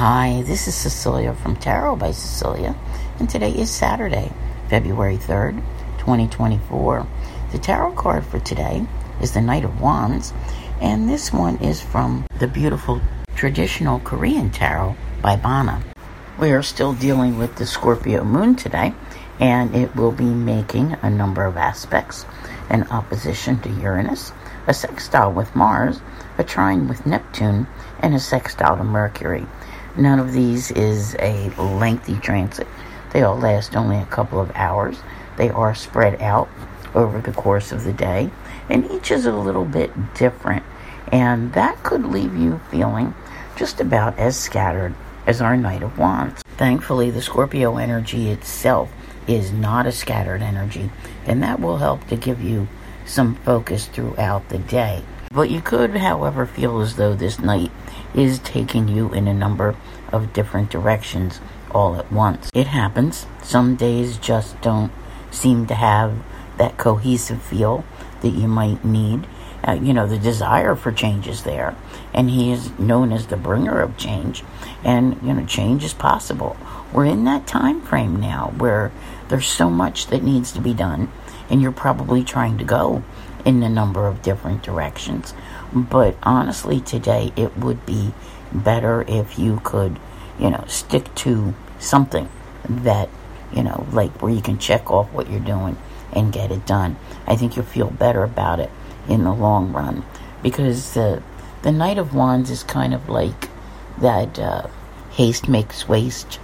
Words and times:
Hi, 0.00 0.40
this 0.46 0.66
is 0.66 0.74
Cecilia 0.74 1.34
from 1.34 1.56
Tarot 1.56 1.96
by 1.96 2.12
Cecilia, 2.12 2.74
and 3.18 3.28
today 3.28 3.50
is 3.50 3.70
Saturday, 3.70 4.32
February 4.70 5.18
3rd, 5.18 5.56
2024. 5.98 7.06
The 7.52 7.58
tarot 7.58 7.92
card 7.92 8.24
for 8.24 8.40
today 8.40 8.86
is 9.20 9.32
the 9.32 9.42
Knight 9.42 9.62
of 9.62 9.78
Wands, 9.78 10.32
and 10.80 11.06
this 11.06 11.34
one 11.34 11.58
is 11.58 11.82
from 11.82 12.24
the 12.38 12.48
beautiful 12.48 13.02
traditional 13.36 14.00
Korean 14.00 14.48
tarot 14.48 14.96
by 15.20 15.36
Bana. 15.36 15.84
We 16.38 16.52
are 16.52 16.62
still 16.62 16.94
dealing 16.94 17.36
with 17.36 17.56
the 17.56 17.66
Scorpio 17.66 18.24
moon 18.24 18.56
today, 18.56 18.94
and 19.38 19.76
it 19.76 19.94
will 19.94 20.12
be 20.12 20.24
making 20.24 20.96
a 21.02 21.10
number 21.10 21.44
of 21.44 21.58
aspects 21.58 22.24
an 22.70 22.84
opposition 22.84 23.60
to 23.60 23.68
Uranus, 23.68 24.32
a 24.66 24.72
sextile 24.72 25.30
with 25.30 25.54
Mars, 25.54 26.00
a 26.38 26.44
trine 26.44 26.88
with 26.88 27.04
Neptune, 27.04 27.66
and 27.98 28.14
a 28.14 28.18
sextile 28.18 28.78
to 28.78 28.84
Mercury. 28.84 29.44
None 29.96 30.18
of 30.18 30.32
these 30.32 30.70
is 30.70 31.16
a 31.18 31.50
lengthy 31.58 32.16
transit. 32.16 32.66
They 33.12 33.22
all 33.22 33.36
last 33.36 33.76
only 33.76 33.98
a 33.98 34.06
couple 34.06 34.40
of 34.40 34.52
hours. 34.54 35.00
They 35.36 35.50
are 35.50 35.74
spread 35.74 36.20
out 36.22 36.48
over 36.94 37.20
the 37.20 37.32
course 37.32 37.72
of 37.72 37.84
the 37.84 37.92
day, 37.92 38.30
and 38.68 38.90
each 38.90 39.10
is 39.10 39.26
a 39.26 39.32
little 39.32 39.64
bit 39.64 40.14
different. 40.14 40.64
And 41.12 41.52
that 41.54 41.82
could 41.82 42.04
leave 42.04 42.36
you 42.36 42.60
feeling 42.70 43.14
just 43.56 43.80
about 43.80 44.18
as 44.18 44.38
scattered 44.38 44.94
as 45.26 45.40
our 45.40 45.56
Knight 45.56 45.82
of 45.82 45.98
Wands. 45.98 46.42
Thankfully, 46.56 47.10
the 47.10 47.22
Scorpio 47.22 47.76
energy 47.76 48.30
itself 48.30 48.90
is 49.26 49.52
not 49.52 49.86
a 49.86 49.92
scattered 49.92 50.42
energy, 50.42 50.90
and 51.26 51.42
that 51.42 51.60
will 51.60 51.78
help 51.78 52.06
to 52.08 52.16
give 52.16 52.40
you 52.40 52.68
some 53.06 53.34
focus 53.36 53.86
throughout 53.86 54.48
the 54.48 54.58
day. 54.58 55.04
But 55.32 55.48
you 55.48 55.60
could, 55.60 55.96
however, 55.96 56.44
feel 56.44 56.80
as 56.80 56.96
though 56.96 57.14
this 57.14 57.38
Knight 57.38 57.70
is 58.12 58.40
taking 58.40 58.88
you 58.88 59.14
in 59.14 59.28
a 59.28 59.32
number 59.32 59.76
of 60.10 60.32
different 60.32 60.70
directions 60.70 61.38
all 61.70 61.94
at 61.94 62.10
once. 62.10 62.50
It 62.52 62.66
happens. 62.66 63.26
Some 63.40 63.76
days 63.76 64.16
just 64.16 64.60
don't 64.60 64.90
seem 65.30 65.68
to 65.68 65.74
have 65.74 66.18
that 66.58 66.78
cohesive 66.78 67.40
feel 67.40 67.84
that 68.22 68.30
you 68.30 68.48
might 68.48 68.84
need. 68.84 69.28
Uh, 69.62 69.78
you 69.80 69.94
know, 69.94 70.08
the 70.08 70.18
desire 70.18 70.74
for 70.74 70.90
change 70.90 71.28
is 71.28 71.44
there, 71.44 71.76
and 72.12 72.28
he 72.28 72.50
is 72.50 72.76
known 72.76 73.12
as 73.12 73.28
the 73.28 73.36
bringer 73.36 73.80
of 73.80 73.96
change, 73.96 74.42
and 74.82 75.16
you 75.22 75.32
know, 75.32 75.46
change 75.46 75.84
is 75.84 75.94
possible. 75.94 76.56
We're 76.92 77.04
in 77.04 77.22
that 77.26 77.46
time 77.46 77.82
frame 77.82 78.18
now 78.18 78.52
where 78.58 78.90
there's 79.28 79.46
so 79.46 79.70
much 79.70 80.08
that 80.08 80.24
needs 80.24 80.50
to 80.52 80.60
be 80.60 80.74
done, 80.74 81.08
and 81.48 81.62
you're 81.62 81.70
probably 81.70 82.24
trying 82.24 82.58
to 82.58 82.64
go 82.64 83.04
in 83.44 83.62
a 83.62 83.68
number 83.68 84.06
of 84.06 84.22
different 84.22 84.62
directions. 84.62 85.34
But 85.72 86.16
honestly, 86.22 86.80
today 86.80 87.32
it 87.36 87.56
would 87.56 87.86
be 87.86 88.12
better 88.52 89.04
if 89.06 89.38
you 89.38 89.60
could, 89.62 89.98
you 90.38 90.50
know, 90.50 90.64
stick 90.66 91.14
to 91.16 91.54
something 91.78 92.28
that, 92.68 93.08
you 93.52 93.62
know, 93.62 93.86
like 93.92 94.20
where 94.22 94.32
you 94.32 94.42
can 94.42 94.58
check 94.58 94.90
off 94.90 95.12
what 95.12 95.30
you're 95.30 95.40
doing 95.40 95.76
and 96.12 96.32
get 96.32 96.50
it 96.50 96.66
done. 96.66 96.96
I 97.26 97.36
think 97.36 97.56
you'll 97.56 97.64
feel 97.64 97.90
better 97.90 98.24
about 98.24 98.60
it 98.60 98.70
in 99.08 99.24
the 99.24 99.32
long 99.32 99.72
run 99.72 100.04
because 100.42 100.94
the 100.94 101.22
the 101.62 101.72
Knight 101.72 101.98
of 101.98 102.14
Wands 102.14 102.50
is 102.50 102.62
kind 102.62 102.94
of 102.94 103.08
like 103.08 103.50
that 104.00 104.38
uh, 104.38 104.66
haste 105.10 105.48
makes 105.48 105.86
waste. 105.86 106.40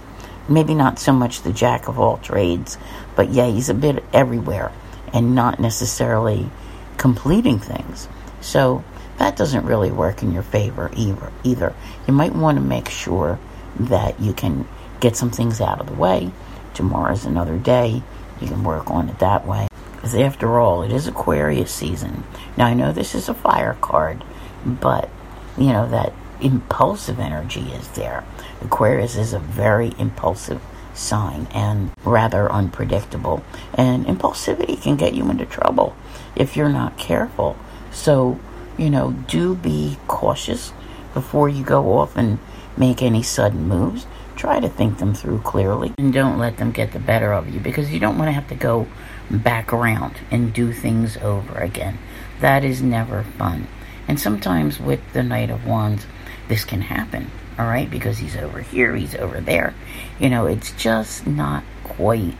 Maybe 0.47 0.75
not 0.75 0.99
so 0.99 1.11
much 1.11 1.41
the 1.41 1.51
jack 1.51 1.87
of 1.87 1.99
all 1.99 2.17
trades, 2.17 2.77
but 3.15 3.29
yeah, 3.29 3.47
he's 3.47 3.69
a 3.69 3.73
bit 3.73 4.03
everywhere 4.13 4.71
and 5.13 5.33
not 5.33 5.59
necessarily 5.59 6.49
completing 6.97 7.59
things. 7.59 8.07
So 8.41 8.83
that 9.17 9.35
doesn't 9.35 9.65
really 9.65 9.91
work 9.91 10.21
in 10.21 10.31
your 10.31 10.43
favor 10.43 10.91
either. 10.95 11.31
Either 11.43 11.73
you 12.07 12.13
might 12.13 12.33
want 12.33 12.57
to 12.57 12.63
make 12.63 12.89
sure 12.89 13.39
that 13.79 14.19
you 14.19 14.33
can 14.33 14.67
get 14.99 15.15
some 15.15 15.31
things 15.31 15.61
out 15.61 15.79
of 15.79 15.87
the 15.87 15.93
way. 15.93 16.31
Tomorrow's 16.73 17.25
another 17.25 17.57
day. 17.57 18.01
You 18.41 18.47
can 18.47 18.63
work 18.63 18.91
on 18.91 19.09
it 19.09 19.19
that 19.19 19.47
way. 19.47 19.67
Because 19.93 20.13
after 20.15 20.59
all, 20.59 20.83
it 20.83 20.91
is 20.91 21.07
Aquarius 21.07 21.71
season. 21.71 22.23
Now 22.55 22.67
I 22.67 22.73
know 22.73 22.91
this 22.91 23.15
is 23.15 23.29
a 23.29 23.33
fire 23.33 23.77
card, 23.81 24.23
but 24.65 25.09
you 25.57 25.67
know 25.67 25.89
that 25.89 26.13
impulsive 26.39 27.19
energy 27.19 27.71
is 27.71 27.87
there. 27.89 28.23
Aquarius 28.61 29.15
is 29.15 29.33
a 29.33 29.39
very 29.39 29.93
impulsive 29.97 30.61
sign 30.97 31.47
and 31.53 31.91
rather 32.03 32.51
unpredictable. 32.51 33.43
And 33.73 34.05
impulsivity 34.05 34.81
can 34.81 34.95
get 34.95 35.13
you 35.13 35.29
into 35.29 35.45
trouble 35.45 35.95
if 36.35 36.55
you're 36.55 36.69
not 36.69 36.97
careful. 36.97 37.55
So, 37.91 38.39
you 38.77 38.89
know, 38.89 39.11
do 39.11 39.55
be 39.55 39.97
cautious 40.07 40.73
before 41.13 41.49
you 41.49 41.63
go 41.63 41.97
off 41.97 42.15
and 42.15 42.39
make 42.75 43.01
any 43.01 43.23
sudden 43.23 43.67
moves. 43.67 44.05
Try 44.35 44.59
to 44.59 44.69
think 44.69 44.99
them 44.99 45.15
through 45.15 45.39
clearly 45.39 45.93
and 45.97 46.13
don't 46.13 46.37
let 46.37 46.57
them 46.57 46.71
get 46.71 46.91
the 46.91 46.99
better 46.99 47.33
of 47.33 47.49
you 47.51 47.59
because 47.59 47.91
you 47.91 47.99
don't 47.99 48.19
want 48.19 48.27
to 48.29 48.33
have 48.33 48.47
to 48.49 48.55
go 48.55 48.87
back 49.31 49.73
around 49.73 50.15
and 50.29 50.53
do 50.53 50.71
things 50.71 51.17
over 51.17 51.57
again. 51.57 51.97
That 52.39 52.63
is 52.63 52.81
never 52.81 53.23
fun. 53.23 53.67
And 54.07 54.19
sometimes 54.19 54.79
with 54.79 55.01
the 55.13 55.23
Knight 55.23 55.49
of 55.49 55.65
Wands, 55.65 56.05
this 56.47 56.65
can 56.65 56.81
happen 56.81 57.29
all 57.57 57.65
right, 57.65 57.89
because 57.89 58.19
he's 58.19 58.35
over 58.35 58.61
here, 58.61 58.95
he's 58.95 59.15
over 59.15 59.41
there. 59.41 59.73
You 60.19 60.29
know, 60.29 60.45
it's 60.45 60.71
just 60.73 61.25
not 61.25 61.63
quite, 61.83 62.35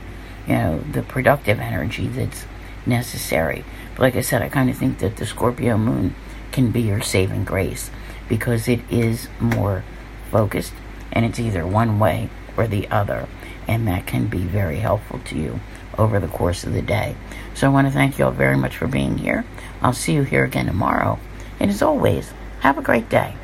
you 0.48 0.54
know, 0.54 0.80
the 0.80 1.02
productive 1.02 1.60
energy 1.60 2.08
that's 2.08 2.46
necessary. 2.86 3.66
But 3.96 4.02
like 4.02 4.16
I 4.16 4.22
said, 4.22 4.44
I 4.44 4.50
kind 4.50 4.70
of 4.70 4.78
think 4.78 5.00
that 5.00 5.18
the 5.18 5.26
Scorpio 5.26 5.78
moon 5.78 6.14
can 6.52 6.72
be 6.72 6.82
your 6.82 7.02
saving 7.02 7.46
grace 7.46 7.90
because 8.30 8.68
it 8.68 8.80
is 8.92 9.28
more 9.40 9.84
focused 10.30 10.74
and 11.12 11.26
it's 11.26 11.40
either 11.40 11.66
one 11.66 11.98
way 11.98 12.30
or 12.56 12.68
the 12.68 12.88
other. 12.90 13.28
And 13.68 13.88
that 13.88 14.06
can 14.06 14.28
be 14.28 14.44
very 14.44 14.78
helpful 14.78 15.20
to 15.26 15.36
you 15.36 15.60
over 15.98 16.20
the 16.20 16.28
course 16.28 16.64
of 16.64 16.74
the 16.74 16.82
day. 16.82 17.16
So 17.56 17.68
I 17.68 17.74
want 17.74 17.88
to 17.88 17.94
thank 17.94 18.20
you 18.20 18.26
all 18.26 18.32
very 18.32 18.56
much 18.56 18.78
for 18.78 18.88
being 18.88 19.18
here. 19.18 19.46
I'll 19.82 19.94
see 19.94 20.14
you 20.14 20.24
here 20.24 20.44
again 20.44 20.68
tomorrow. 20.68 21.18
And 21.60 21.72
as 21.72 21.82
always, 21.82 22.32
have 22.60 22.78
a 22.78 22.84
great 22.84 23.10
day. 23.10 23.38